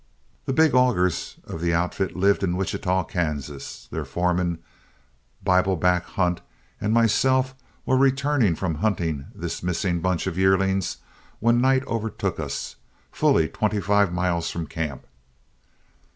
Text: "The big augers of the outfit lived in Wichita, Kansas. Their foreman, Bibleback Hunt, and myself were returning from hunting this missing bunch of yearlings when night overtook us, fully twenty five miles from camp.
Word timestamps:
"The 0.47 0.51
big 0.51 0.73
augers 0.73 1.37
of 1.43 1.61
the 1.61 1.75
outfit 1.75 2.15
lived 2.15 2.41
in 2.41 2.57
Wichita, 2.57 3.03
Kansas. 3.03 3.87
Their 3.91 4.03
foreman, 4.03 4.57
Bibleback 5.43 6.05
Hunt, 6.05 6.41
and 6.81 6.91
myself 6.91 7.53
were 7.85 7.95
returning 7.97 8.55
from 8.55 8.73
hunting 8.81 9.27
this 9.35 9.61
missing 9.61 9.99
bunch 10.01 10.25
of 10.25 10.39
yearlings 10.39 10.97
when 11.39 11.61
night 11.61 11.85
overtook 11.85 12.39
us, 12.39 12.77
fully 13.11 13.47
twenty 13.47 13.79
five 13.79 14.11
miles 14.11 14.49
from 14.49 14.65
camp. 14.65 15.05